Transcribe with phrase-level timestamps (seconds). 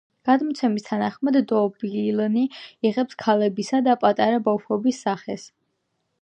[0.27, 2.45] გადმოცემების თანახმად, დობილნი
[2.91, 5.47] იღებენ ქალებისა და პატარა ბავშვების სახეს.